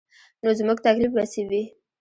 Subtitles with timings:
[0.41, 1.63] نو زموږ تکلیف به څه وي.